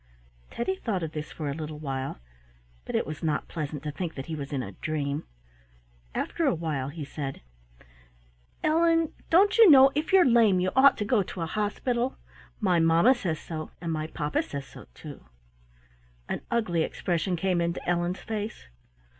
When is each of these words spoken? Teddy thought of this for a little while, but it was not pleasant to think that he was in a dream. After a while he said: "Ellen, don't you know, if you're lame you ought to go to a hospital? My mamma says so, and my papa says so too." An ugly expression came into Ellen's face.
Teddy 0.49 0.77
thought 0.77 1.03
of 1.03 1.11
this 1.11 1.31
for 1.31 1.47
a 1.47 1.53
little 1.53 1.77
while, 1.77 2.17
but 2.85 2.95
it 2.95 3.05
was 3.05 3.21
not 3.21 3.47
pleasant 3.47 3.83
to 3.83 3.91
think 3.91 4.15
that 4.15 4.25
he 4.25 4.35
was 4.35 4.51
in 4.51 4.63
a 4.63 4.71
dream. 4.71 5.25
After 6.15 6.47
a 6.47 6.55
while 6.55 6.89
he 6.89 7.05
said: 7.05 7.41
"Ellen, 8.63 9.13
don't 9.29 9.59
you 9.59 9.69
know, 9.69 9.91
if 9.93 10.11
you're 10.11 10.25
lame 10.25 10.59
you 10.59 10.71
ought 10.75 10.97
to 10.97 11.05
go 11.05 11.21
to 11.21 11.41
a 11.41 11.45
hospital? 11.45 12.17
My 12.59 12.79
mamma 12.79 13.13
says 13.13 13.37
so, 13.39 13.69
and 13.79 13.91
my 13.91 14.07
papa 14.07 14.41
says 14.41 14.65
so 14.65 14.87
too." 14.95 15.23
An 16.27 16.41
ugly 16.49 16.81
expression 16.81 17.35
came 17.35 17.61
into 17.61 17.87
Ellen's 17.87 18.21
face. 18.21 18.69